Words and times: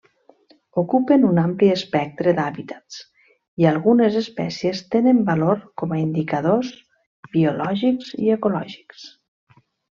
Ocupen 0.81 1.25
un 1.31 1.41
ampli 1.41 1.67
espectre 1.73 2.33
d'hàbitats 2.39 2.97
i 3.65 3.69
algunes 3.73 4.17
espècies 4.23 4.83
tenen 4.97 5.21
valor 5.29 5.63
com 5.83 5.95
indicadors 6.01 6.75
biològics 7.39 8.13
i 8.27 8.37
ecològics. 8.41 9.09